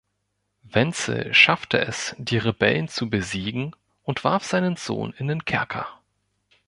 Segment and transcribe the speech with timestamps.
[0.63, 5.99] Wenzel schaffte es, die Rebellen zu besiegen, und warf seinen Sohn in den Kerker.